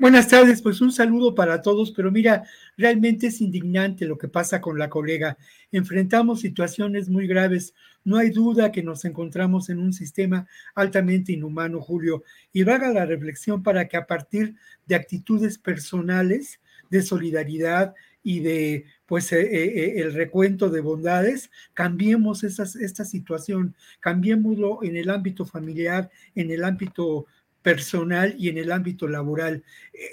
[0.00, 2.44] Buenas tardes, pues un saludo para todos, pero mira,
[2.76, 5.36] realmente es indignante lo que pasa con la colega.
[5.72, 7.74] Enfrentamos situaciones muy graves.
[8.04, 13.06] No hay duda que nos encontramos en un sistema altamente inhumano, Julio, y haga la
[13.06, 14.54] reflexión para que a partir
[14.86, 16.60] de actitudes personales,
[16.90, 23.74] de solidaridad y de pues eh, eh, el recuento de bondades, cambiemos esas, esta situación,
[23.98, 27.26] cambiémoslo en el ámbito familiar, en el ámbito
[27.62, 29.64] personal y en el ámbito laboral.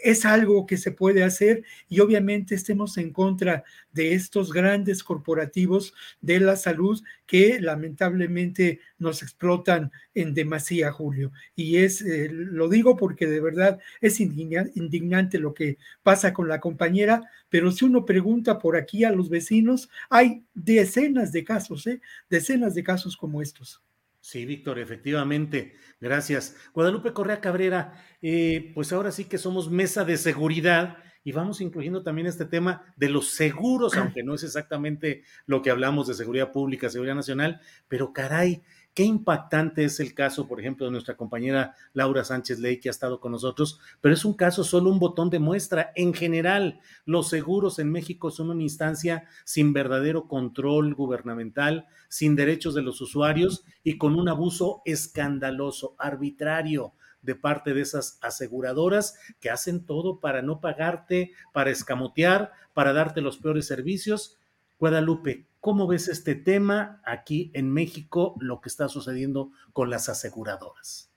[0.04, 5.94] Es algo que se puede hacer y obviamente estemos en contra de estos grandes corporativos
[6.22, 11.32] de la salud que lamentablemente nos explotan en demasía, Julio.
[11.56, 16.60] Y es, eh, lo digo porque de verdad es indignante lo que pasa con la
[16.60, 22.02] compañera, pero si uno pregunta por aquí a los vecinos, hay decenas de casos, ¿eh?
[22.30, 23.82] decenas de casos como estos.
[24.26, 25.76] Sí, Víctor, efectivamente.
[26.02, 26.56] Gracias.
[26.74, 32.02] Guadalupe Correa Cabrera, eh, pues ahora sí que somos mesa de seguridad y vamos incluyendo
[32.02, 36.52] también este tema de los seguros, aunque no es exactamente lo que hablamos de seguridad
[36.52, 38.64] pública, seguridad nacional, pero caray,
[38.96, 42.92] Qué impactante es el caso, por ejemplo, de nuestra compañera Laura Sánchez Ley, que ha
[42.92, 45.92] estado con nosotros, pero es un caso solo un botón de muestra.
[45.96, 52.74] En general, los seguros en México son una instancia sin verdadero control gubernamental, sin derechos
[52.74, 59.50] de los usuarios y con un abuso escandaloso, arbitrario de parte de esas aseguradoras que
[59.50, 64.38] hacen todo para no pagarte, para escamotear, para darte los peores servicios.
[64.80, 71.10] Guadalupe, ¿Cómo ves este tema aquí en México, lo que está sucediendo con las aseguradoras?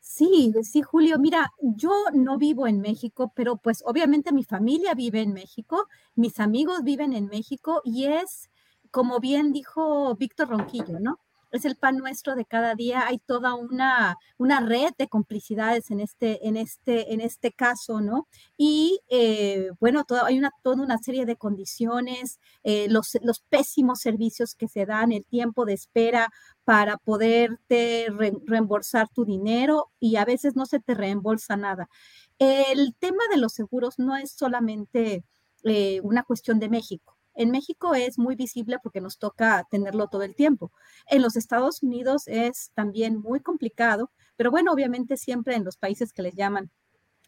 [0.00, 5.20] Sí, sí, Julio, mira, yo no vivo en México, pero pues obviamente mi familia vive
[5.20, 8.48] en México, mis amigos viven en México y es,
[8.90, 11.20] como bien dijo Víctor Ronquillo, ¿no?
[11.52, 13.06] Es el pan nuestro de cada día.
[13.06, 18.28] Hay toda una, una red de complicidades en este, en este, en este caso, ¿no?
[18.56, 24.54] Y eh, bueno, hay una, toda una serie de condiciones, eh, los, los pésimos servicios
[24.54, 26.30] que se dan, el tiempo de espera
[26.64, 28.06] para poderte
[28.46, 31.88] reembolsar tu dinero y a veces no se te reembolsa nada.
[32.38, 35.24] El tema de los seguros no es solamente
[35.64, 40.22] eh, una cuestión de México en México es muy visible porque nos toca tenerlo todo
[40.24, 40.72] el tiempo.
[41.06, 46.12] En los Estados Unidos es también muy complicado, pero bueno, obviamente siempre en los países
[46.12, 46.70] que les llaman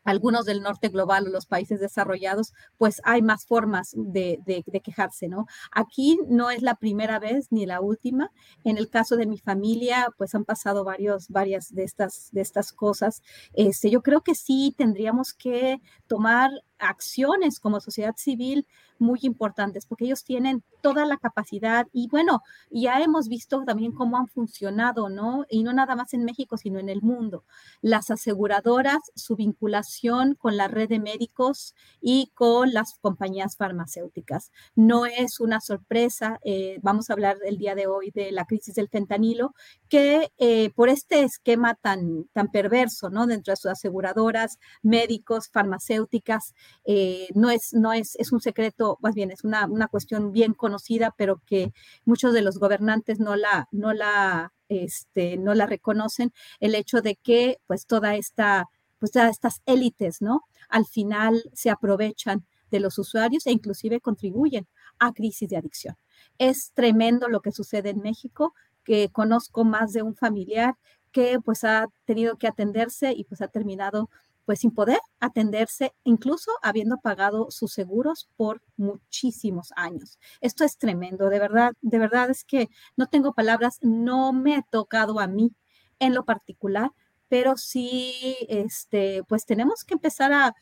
[0.04, 4.42] algunos del norte global o los países desarrollados, pues hay más formas de,
[4.82, 5.46] quejarse, ¿no?
[5.70, 8.30] Aquí no es la primera vez ni la última.
[8.64, 12.72] En el caso de mi familia, pues han pasado varios, varias de estas, de estas
[12.72, 13.22] cosas.
[13.54, 16.50] Este, yo creo que sí tendríamos que tomar
[16.82, 18.66] acciones como sociedad civil
[18.98, 24.16] muy importantes, porque ellos tienen toda la capacidad y bueno, ya hemos visto también cómo
[24.16, 25.44] han funcionado, ¿no?
[25.48, 27.44] Y no nada más en México, sino en el mundo.
[27.80, 34.52] Las aseguradoras, su vinculación con la red de médicos y con las compañías farmacéuticas.
[34.74, 38.74] No es una sorpresa, eh, vamos a hablar el día de hoy de la crisis
[38.74, 39.54] del fentanilo,
[39.88, 43.26] que eh, por este esquema tan, tan perverso, ¿no?
[43.26, 46.54] Dentro de sus aseguradoras, médicos, farmacéuticas,
[46.84, 50.54] eh, no, es, no es, es un secreto, más bien es una, una, cuestión bien
[50.54, 51.72] conocida, pero que
[52.04, 57.16] muchos de los gobernantes no la, no la, este, no la reconocen, el hecho de
[57.16, 60.42] que pues toda esta, pues todas estas élites, ¿no?
[60.68, 64.66] Al final se aprovechan de los usuarios e inclusive contribuyen
[64.98, 65.96] a crisis de adicción.
[66.38, 70.76] Es tremendo lo que sucede en México, que conozco más de un familiar
[71.12, 74.08] que pues ha tenido que atenderse y pues ha terminado
[74.44, 80.18] pues sin poder atenderse, incluso habiendo pagado sus seguros por muchísimos años.
[80.40, 84.62] Esto es tremendo, de verdad, de verdad es que no tengo palabras, no me ha
[84.62, 85.52] tocado a mí
[85.98, 86.90] en lo particular,
[87.28, 90.54] pero sí, este, pues tenemos que empezar a,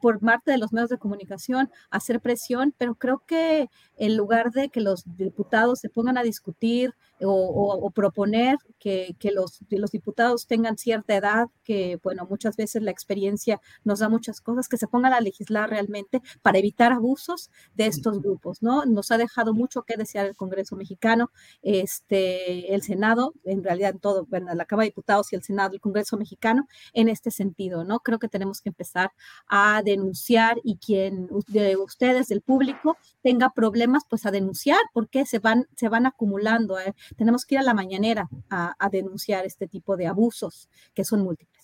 [0.00, 4.70] por parte de los medios de comunicación hacer presión, pero creo que en lugar de
[4.70, 6.94] que los diputados se pongan a discutir
[7.24, 13.60] o, proponer que, los, los, diputados tengan cierta edad, que bueno, muchas veces la experiencia
[13.84, 18.20] nos da muchas cosas, que se pongan a legislar realmente para evitar abusos de estos
[18.20, 18.84] grupos, ¿no?
[18.84, 21.30] Nos ha dejado mucho que desear el Congreso mexicano,
[21.62, 25.74] este, el Senado, en realidad en todo, bueno, la Cámara de Diputados y el Senado,
[25.74, 28.00] el Congreso mexicano, en este sentido, ¿no?
[28.00, 29.12] Creo que tenemos que empezar
[29.54, 35.40] a denunciar y quien de ustedes, del público, tenga problemas, pues a denunciar, porque se
[35.40, 36.80] van, se van acumulando.
[36.80, 36.94] ¿eh?
[37.18, 41.61] Tenemos que ir a la mañanera a, denunciar este tipo de abusos que son múltiples.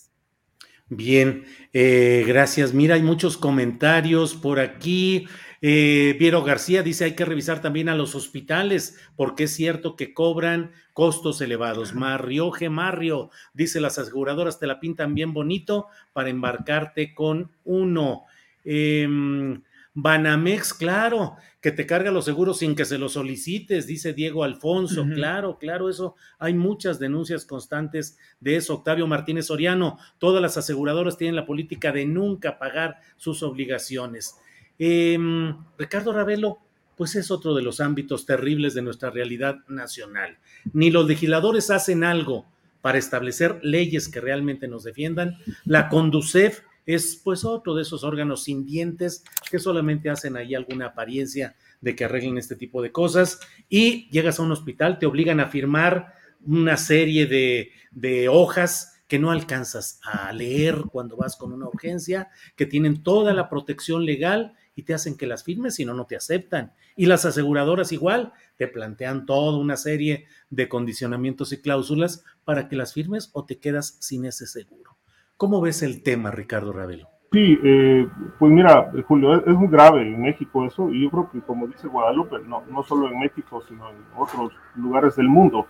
[0.90, 1.44] Bien,
[1.74, 2.72] eh, gracias.
[2.72, 5.26] Mira, hay muchos comentarios por aquí.
[5.60, 10.14] Eh, Viero García dice hay que revisar también a los hospitales porque es cierto que
[10.14, 11.94] cobran costos elevados.
[11.94, 18.24] Marrioje Marrio dice las aseguradoras te la pintan bien bonito para embarcarte con uno.
[18.64, 19.62] Em,
[20.00, 25.04] Banamex, claro, que te carga los seguros sin que se los solicites, dice Diego Alfonso.
[25.12, 26.14] Claro, claro, eso.
[26.38, 28.74] Hay muchas denuncias constantes de eso.
[28.74, 34.36] Octavio Martínez Soriano, todas las aseguradoras tienen la política de nunca pagar sus obligaciones.
[34.78, 36.58] Em, Ricardo Ravelo,
[36.96, 40.38] pues es otro de los ámbitos terribles de nuestra realidad nacional.
[40.72, 42.46] Ni los legisladores hacen algo
[42.82, 45.38] para establecer leyes que realmente nos defiendan.
[45.64, 50.86] La Conducef es pues otro de esos órganos sin dientes que solamente hacen ahí alguna
[50.86, 55.38] apariencia de que arreglen este tipo de cosas y llegas a un hospital, te obligan
[55.38, 56.14] a firmar
[56.46, 62.30] una serie de, de hojas que no alcanzas a leer cuando vas con una urgencia,
[62.56, 66.06] que tienen toda la protección legal y te hacen que las firmes, si no, no
[66.06, 66.72] te aceptan.
[66.96, 72.76] Y las aseguradoras igual, te plantean toda una serie de condicionamientos y cláusulas para que
[72.76, 74.96] las firmes o te quedas sin ese seguro.
[75.38, 77.06] ¿Cómo ves el tema, Ricardo Ravelo?
[77.30, 78.08] Sí, eh,
[78.40, 81.86] pues mira, Julio, es, muy grave en México eso, y yo creo que como dice
[81.86, 85.66] Guadalupe, no, no solo en México, sino en otros lugares del mundo.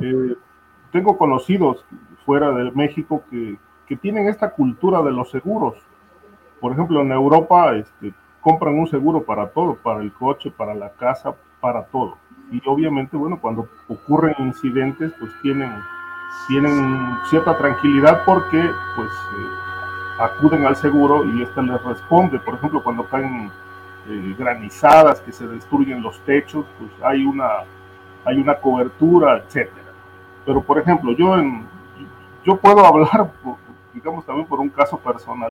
[0.00, 0.34] Eh,
[0.92, 1.82] tengo conocidos
[2.26, 5.76] fuera de México que, que, tienen esta cultura de los seguros.
[6.60, 10.92] Por ejemplo, en Europa este, compran un seguro para todo, para el coche, para la
[10.92, 12.18] casa, para todo.
[12.52, 15.70] Y obviamente, bueno, cuando ocurren incidentes, pues tienen
[16.48, 19.66] tienen cierta tranquilidad porque pues eh,
[20.18, 22.38] acuden al seguro y éste les responde.
[22.38, 23.50] Por ejemplo, cuando caen
[24.08, 27.64] eh, granizadas, que se destruyen los techos, pues hay una,
[28.24, 29.92] hay una cobertura, etcétera.
[30.44, 31.66] Pero por ejemplo, yo, en,
[32.44, 33.32] yo puedo hablar,
[33.92, 35.48] digamos, también por un caso personal.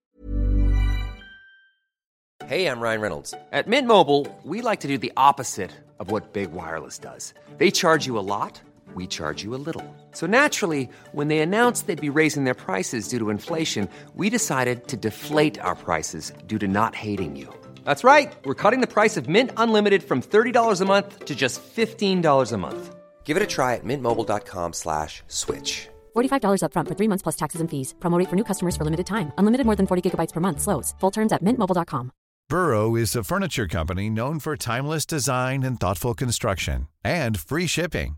[2.48, 3.34] Hey, I'm Ryan Reynolds.
[3.52, 7.34] At Mint Mobile, we like to do the opposite of what Big Wireless does.
[7.58, 8.62] They charge you a lot.
[8.96, 9.84] We charge you a little.
[10.12, 14.88] So naturally, when they announced they'd be raising their prices due to inflation, we decided
[14.88, 17.48] to deflate our prices due to not hating you.
[17.84, 18.32] That's right.
[18.46, 22.58] We're cutting the price of Mint Unlimited from $30 a month to just $15 a
[22.58, 22.96] month.
[23.24, 25.90] Give it a try at mintmobile.com slash switch.
[26.16, 27.96] $45 up front for three months plus taxes and fees.
[28.00, 29.32] Promo for new customers for limited time.
[29.40, 30.62] Unlimited more than 40 gigabytes per month.
[30.62, 30.94] Slows.
[31.00, 32.12] Full terms at mintmobile.com.
[32.48, 38.18] Burrow is a furniture company known for timeless design and thoughtful construction and free shipping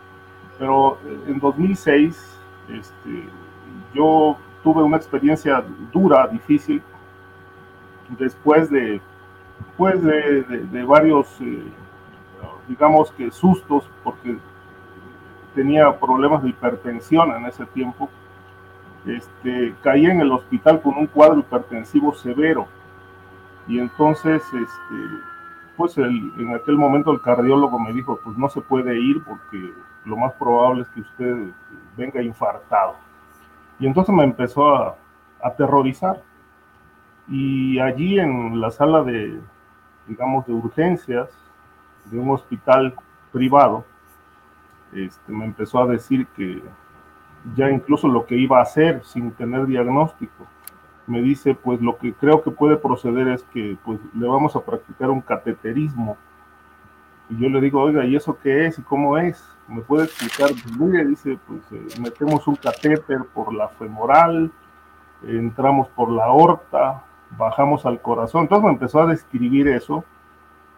[0.61, 2.39] Pero en 2006
[2.69, 3.27] este,
[3.95, 6.83] yo tuve una experiencia dura, difícil,
[8.09, 9.01] después de,
[9.75, 11.63] pues de, varios, eh,
[12.67, 14.37] digamos que sustos, porque
[15.55, 18.07] tenía problemas de hipertensión en ese tiempo.
[19.07, 22.67] Este, caí en el hospital con un cuadro hipertensivo severo
[23.67, 24.95] y entonces este,
[25.75, 29.73] pues en aquel momento el cardiólogo me dijo, pues no se puede ir porque
[30.05, 31.35] lo más probable es que usted
[31.95, 32.95] venga infartado.
[33.79, 34.95] Y entonces me empezó a,
[35.43, 36.21] aterrorizar.
[37.27, 39.39] Y allí en la sala de,
[40.07, 41.29] digamos, de urgencias
[42.05, 42.93] de un hospital
[43.31, 43.83] privado,
[44.93, 46.61] este, me empezó a decir que,
[47.55, 50.45] ya incluso lo que iba a hacer sin tener diagnóstico.
[51.07, 54.63] Me dice, pues lo que creo que puede proceder es que pues le vamos a
[54.63, 56.17] practicar un cateterismo.
[57.29, 59.43] Y yo le digo, oiga, ¿y eso qué es y cómo es?
[59.71, 60.49] ¿Me puede explicar?
[60.77, 64.51] Pues, dice, pues eh, metemos un catéter por la femoral,
[65.23, 67.05] entramos por la aorta,
[67.37, 68.43] bajamos al corazón.
[68.43, 70.03] Entonces me empezó a describir eso.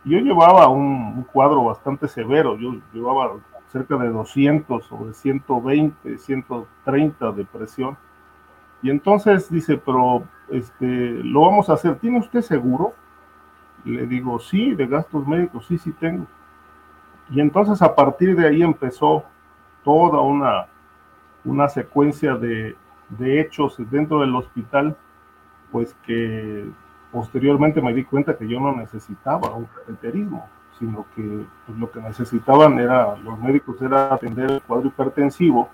[0.06, 3.32] Yo llevaba un, cuadro bastante severo, yo llevaba
[3.72, 7.98] cerca de 200 sobre 120, 130 de presión.
[8.84, 10.86] Y entonces dice, pero este,
[11.24, 12.94] lo vamos a hacer, ¿tiene usted seguro?
[13.86, 16.28] Le digo, sí, de gastos médicos, sí, sí tengo.
[17.34, 19.24] Y entonces a partir de ahí empezó
[19.84, 20.68] toda una,
[21.44, 22.76] una secuencia de,
[23.10, 24.96] de hechos dentro del hospital,
[25.72, 26.70] pues que
[27.12, 30.48] posteriormente me di cuenta que yo no necesitaba un cateterismo,
[30.78, 35.70] sino que pues, lo que necesitaban era, los médicos era atender el cuadro hipertensivo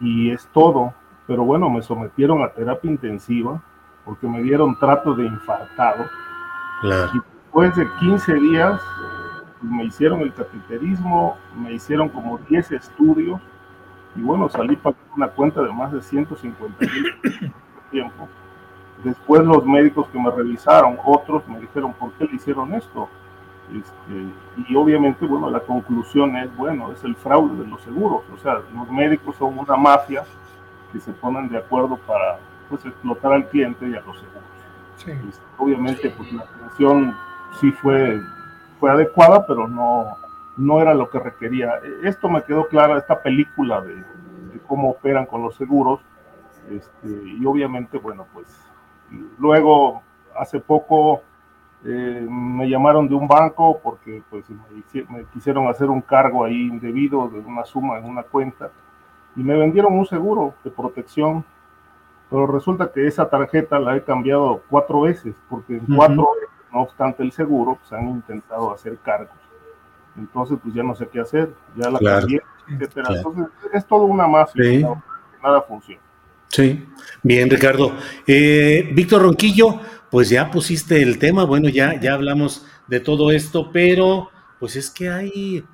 [0.00, 0.92] y es todo.
[1.28, 3.62] Pero bueno, me sometieron a terapia intensiva
[4.04, 6.06] porque me dieron trato de infartado.
[6.82, 8.80] Y después de 15 días
[9.62, 13.40] me hicieron el cateterismo, me hicieron como 10 estudios
[14.16, 17.52] y bueno, salí para una cuenta de más de 150 mil
[17.90, 18.28] tiempo.
[19.04, 23.08] Después los médicos que me revisaron, otros me dijeron, ¿por qué le hicieron esto?
[23.72, 28.22] Este, y obviamente, bueno, la conclusión es, bueno, es el fraude de los seguros.
[28.34, 30.24] O sea, los médicos son una mafia
[30.92, 32.38] que se ponen de acuerdo para
[32.68, 34.50] pues, explotar al cliente y a los seguros.
[35.06, 37.16] Este, obviamente, pues la atención
[37.60, 38.20] sí fue,
[38.80, 40.16] fue adecuada, pero no,
[40.56, 41.74] no era lo que requería.
[42.02, 44.02] Esto me quedó claro, esta película de,
[44.66, 46.00] cómo operan con los seguros.
[46.70, 48.46] Este, y obviamente, bueno, pues
[49.38, 50.02] luego,
[50.36, 51.22] hace poco,
[51.84, 57.28] eh, me llamaron de un banco porque pues me, quisieron hacer un cargo ahí indebido
[57.28, 58.70] de una suma en una cuenta
[59.34, 61.42] y me vendieron un seguro de protección
[62.28, 66.39] pero resulta que esa tarjeta la he cambiado cuatro veces porque en cuatro veces
[66.72, 69.36] no obstante el seguro pues han intentado hacer cargos.
[70.16, 73.16] Entonces pues ya no sé qué hacer ya la cambié etcétera.
[73.16, 74.98] entonces es todo una mafia
[75.42, 76.00] nada, funciona.
[76.48, 76.86] Sí,
[77.22, 77.92] bien, Ricardo.
[78.26, 83.70] Eh, Víctor Ronquillo, pues ya pusiste el tema, bueno, ya, ya hablamos de todo esto,
[83.72, 85.64] pero pues es que hay,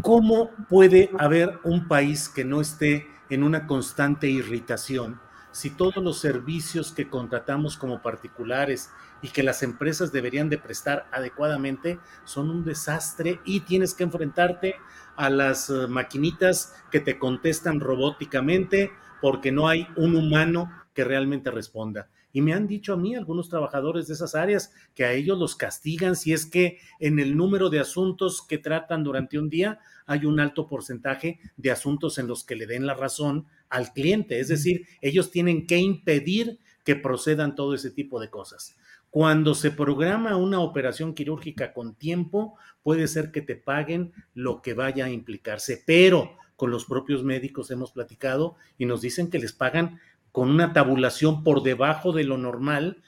[0.00, 5.20] ¿cómo puede haber un país que no esté en una constante irritación
[5.56, 8.90] si todos los servicios que contratamos como particulares
[9.22, 14.74] y que las empresas deberían de prestar adecuadamente son un desastre y tienes que enfrentarte
[15.16, 18.90] a las eh, maquinitas que te contestan robóticamente
[19.22, 22.10] porque no hay un humano que realmente responda.
[22.34, 25.56] Y me han dicho a mí algunos trabajadores de esas áreas que a ellos los
[25.56, 30.24] castigan si es que en el número de asuntos que tratan durante un día hay
[30.24, 34.40] un alto porcentaje de asuntos en los que le den la razón al cliente.
[34.40, 38.76] Es decir, ellos tienen que impedir que procedan todo ese tipo de cosas.
[39.10, 44.74] Cuando se programa una operación quirúrgica con tiempo, puede ser que te paguen lo que
[44.74, 49.52] vaya a implicarse, pero con los propios médicos hemos platicado y nos dicen que les
[49.52, 50.00] pagan
[50.32, 53.02] con una tabulación por debajo de lo normal,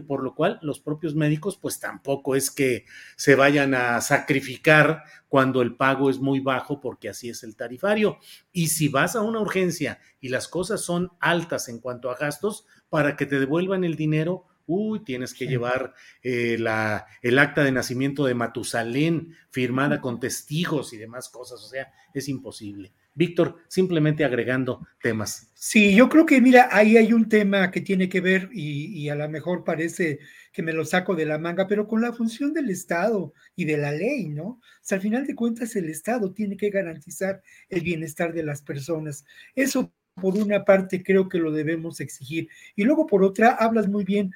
[0.00, 2.84] por lo cual los propios médicos pues tampoco es que
[3.16, 8.18] se vayan a sacrificar cuando el pago es muy bajo porque así es el tarifario.
[8.52, 12.66] Y si vas a una urgencia y las cosas son altas en cuanto a gastos,
[12.88, 17.72] para que te devuelvan el dinero, uy, tienes que llevar eh, la, el acta de
[17.72, 22.92] nacimiento de Matusalén firmada con testigos y demás cosas, o sea, es imposible.
[23.14, 25.50] Víctor, simplemente agregando temas.
[25.54, 29.14] Sí, yo creo que, mira, ahí hay un tema que tiene que ver y, a
[29.14, 30.18] lo mejor parece
[30.52, 33.76] que me lo saco de la manga, pero con la función del Estado y de
[33.76, 34.44] la ley, ¿no?
[34.44, 38.62] O sea, al final de cuentas el Estado tiene que garantizar el bienestar de las
[38.62, 39.24] personas.
[39.54, 42.48] Eso por una parte creo que lo debemos exigir.
[42.76, 44.32] Y luego por otra, hablas muy bien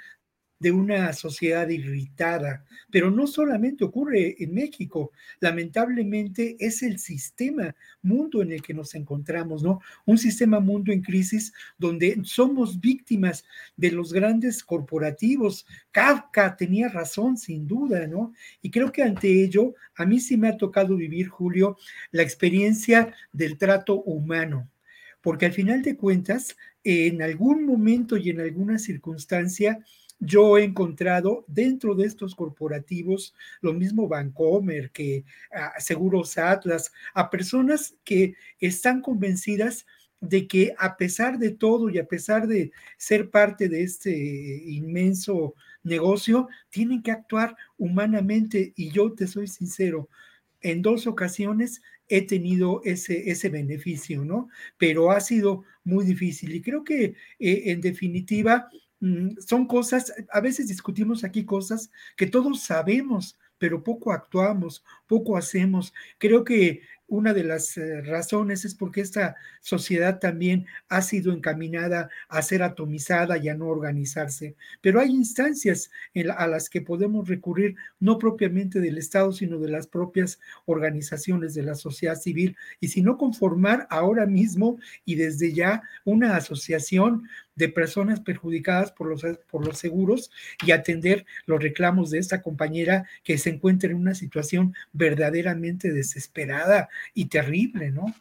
[0.59, 8.43] de una sociedad irritada, pero no solamente ocurre en México, lamentablemente es el sistema mundo
[8.43, 9.81] en el que nos encontramos, ¿no?
[10.07, 13.45] Un sistema mundo en crisis donde somos víctimas
[13.77, 15.67] de los grandes corporativos.
[15.91, 18.33] Kafka tenía razón, sin duda, ¿no?
[18.63, 21.77] Y creo que ante ello, a mí sí me ha tocado vivir, Julio,
[22.11, 24.69] la experiencia del trato humano
[25.21, 29.85] porque al final de cuentas, en algún momento y en alguna circunstancia,
[30.21, 37.31] yo he encontrado dentro de estos corporativos, lo mismo Vancomer que uh, Seguros Atlas, a
[37.31, 39.87] personas que están convencidas
[40.21, 44.13] de que a pesar de todo y a pesar de ser parte de este
[44.67, 48.73] inmenso negocio, tienen que actuar humanamente.
[48.77, 50.09] Y yo te soy sincero,
[50.61, 54.49] en dos ocasiones he tenido ese, ese beneficio, ¿no?
[54.77, 58.69] Pero ha sido muy difícil y creo que eh, en definitiva
[59.47, 65.93] son cosas, a veces discutimos aquí cosas que todos sabemos, pero poco actuamos, poco hacemos.
[66.19, 72.11] Creo que una de las eh, razones es porque esta sociedad también ha sido encaminada
[72.29, 74.55] a ser atomizada y a no organizarse.
[74.83, 75.91] Pero hay instancias
[76.37, 81.63] a las que podemos recurrir, no propiamente del Estado, sino de las propias organizaciones de
[81.63, 82.57] la sociedad civil.
[82.79, 87.27] Y si no conformar ahora mismo y desde ya una asociación
[87.59, 90.31] de personas perjudicadas por los, por los seguros
[90.65, 96.89] y atender los reclamos de esta compañera que se encuentra en una situación verdaderamente desesperada
[97.15, 98.15] y terrible, ¿no?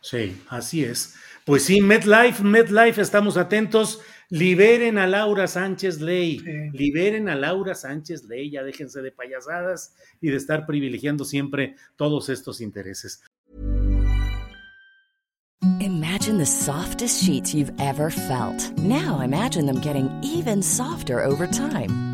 [0.00, 1.14] Sí, así es.
[1.46, 4.00] Pues sí, MedLife, MedLife, estamos atentos.
[4.30, 6.38] Liberen a Laura Sánchez Ley,
[6.72, 12.28] liberen a Laura Sánchez Ley, ya déjense de payasadas y de estar privilegiando siempre todos
[12.28, 13.22] estos intereses.
[15.80, 18.72] Imagine the softest sheets you've ever felt.
[18.78, 22.13] Now imagine them getting even softer over time.